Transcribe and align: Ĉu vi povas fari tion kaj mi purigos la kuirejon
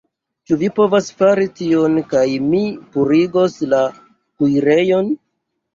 Ĉu 0.51 0.55
vi 0.61 0.69
povas 0.79 1.09
fari 1.19 1.45
tion 1.59 2.01
kaj 2.15 2.25
mi 2.49 2.65
purigos 2.97 3.61
la 3.77 3.87
kuirejon 3.99 5.17